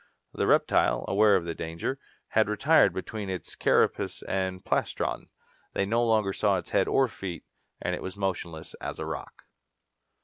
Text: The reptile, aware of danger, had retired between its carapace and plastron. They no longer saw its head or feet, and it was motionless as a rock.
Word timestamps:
The 0.33 0.47
reptile, 0.47 1.05
aware 1.07 1.35
of 1.35 1.57
danger, 1.57 1.99
had 2.29 2.49
retired 2.49 2.91
between 2.91 3.29
its 3.29 3.55
carapace 3.55 4.23
and 4.23 4.65
plastron. 4.65 5.27
They 5.73 5.85
no 5.85 6.03
longer 6.03 6.33
saw 6.33 6.57
its 6.57 6.71
head 6.71 6.87
or 6.87 7.07
feet, 7.07 7.45
and 7.79 7.93
it 7.93 8.01
was 8.01 8.17
motionless 8.17 8.73
as 8.81 8.97
a 8.97 9.05
rock. 9.05 9.43